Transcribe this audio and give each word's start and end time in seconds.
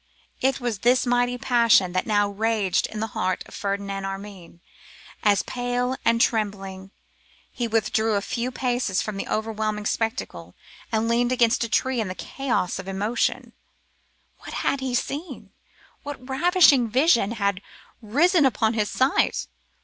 it 0.41 0.59
was 0.59 0.79
this 0.79 1.05
mighty 1.05 1.37
passion 1.37 1.91
that 1.91 2.07
now 2.07 2.27
raged 2.27 2.87
in 2.87 2.99
the 2.99 3.05
heart 3.13 3.43
of 3.45 3.53
Ferdinand 3.53 4.03
Armine, 4.03 4.59
as, 5.21 5.43
pale 5.43 5.95
and 6.03 6.19
trembling, 6.19 6.89
he 7.51 7.67
withdrew 7.67 8.15
a 8.15 8.21
few 8.23 8.49
paces 8.49 8.99
from 8.99 9.15
the 9.15 9.27
overwhelming 9.27 9.85
spectacle, 9.85 10.55
and 10.91 11.07
leant 11.07 11.31
against 11.31 11.63
a 11.63 11.69
tree 11.69 12.01
in 12.01 12.09
a 12.09 12.15
chaos 12.15 12.79
of 12.79 12.87
emotion. 12.87 13.53
What 14.39 14.53
had 14.65 14.79
he 14.79 14.95
seen? 14.95 15.51
What 16.01 16.27
ravishing 16.27 16.89
vision 16.89 17.33
had 17.33 17.61
risen 18.01 18.43
upon 18.43 18.73
his 18.73 18.89
sight? 18.89 19.45